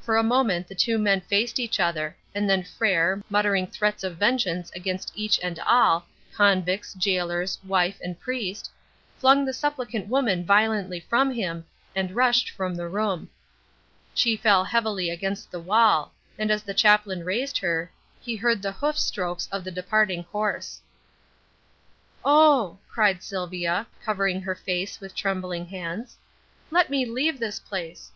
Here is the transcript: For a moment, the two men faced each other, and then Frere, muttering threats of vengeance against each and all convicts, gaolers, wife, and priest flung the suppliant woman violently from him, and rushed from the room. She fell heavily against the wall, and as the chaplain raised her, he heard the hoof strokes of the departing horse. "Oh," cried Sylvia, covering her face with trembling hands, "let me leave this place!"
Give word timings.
For 0.00 0.16
a 0.16 0.24
moment, 0.24 0.66
the 0.66 0.74
two 0.74 0.98
men 0.98 1.20
faced 1.20 1.60
each 1.60 1.78
other, 1.78 2.16
and 2.34 2.50
then 2.50 2.64
Frere, 2.64 3.22
muttering 3.30 3.68
threats 3.68 4.02
of 4.02 4.16
vengeance 4.16 4.72
against 4.72 5.12
each 5.14 5.38
and 5.40 5.56
all 5.60 6.04
convicts, 6.34 6.96
gaolers, 6.96 7.60
wife, 7.62 7.96
and 8.02 8.18
priest 8.18 8.68
flung 9.20 9.44
the 9.44 9.52
suppliant 9.52 10.08
woman 10.08 10.44
violently 10.44 10.98
from 10.98 11.30
him, 11.30 11.64
and 11.94 12.16
rushed 12.16 12.50
from 12.50 12.74
the 12.74 12.88
room. 12.88 13.30
She 14.14 14.36
fell 14.36 14.64
heavily 14.64 15.10
against 15.10 15.52
the 15.52 15.60
wall, 15.60 16.12
and 16.36 16.50
as 16.50 16.64
the 16.64 16.74
chaplain 16.74 17.22
raised 17.22 17.58
her, 17.58 17.88
he 18.20 18.34
heard 18.34 18.62
the 18.62 18.72
hoof 18.72 18.98
strokes 18.98 19.48
of 19.52 19.62
the 19.62 19.70
departing 19.70 20.24
horse. 20.32 20.80
"Oh," 22.24 22.78
cried 22.88 23.22
Sylvia, 23.22 23.86
covering 24.04 24.40
her 24.42 24.56
face 24.56 24.98
with 24.98 25.14
trembling 25.14 25.66
hands, 25.66 26.16
"let 26.72 26.90
me 26.90 27.06
leave 27.06 27.38
this 27.38 27.60
place!" 27.60 28.10